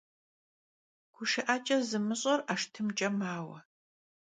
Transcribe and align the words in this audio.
Guşşı'eç'e 1.15 1.77
zımış'er 1.89 2.39
'eşşt'ımç'e 2.47 3.09
maue. 3.19 3.59